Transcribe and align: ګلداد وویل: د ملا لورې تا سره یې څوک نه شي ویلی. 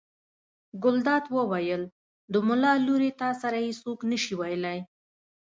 ګلداد 0.83 1.23
وویل: 1.37 1.83
د 2.31 2.33
ملا 2.47 2.73
لورې 2.85 3.11
تا 3.21 3.29
سره 3.41 3.57
یې 3.65 3.71
څوک 3.81 3.99
نه 4.11 4.17
شي 4.23 4.33
ویلی. 4.39 4.79